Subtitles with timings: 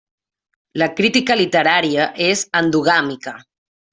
[0.81, 3.37] La crítica literària és endogàmica.